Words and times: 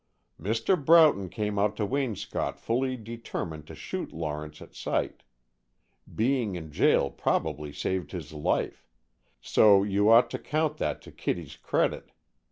"Mr. 0.41 0.83
Broughton 0.83 1.29
came 1.29 1.59
out 1.59 1.75
to 1.75 1.85
Waynscott 1.85 2.57
fully 2.59 2.97
determined 2.97 3.67
to 3.67 3.75
shoot 3.75 4.11
Lawrence 4.11 4.59
at 4.59 4.73
sight. 4.73 5.21
Being 6.15 6.55
in 6.55 6.71
jail 6.71 7.11
probably 7.11 7.71
saved 7.71 8.11
his 8.11 8.33
life, 8.33 8.87
so 9.41 9.83
you 9.83 10.09
ought 10.09 10.31
to 10.31 10.39
count 10.39 10.77
that 10.77 11.03
to 11.03 11.11
Kittie's 11.11 11.55
credit. 11.55 12.09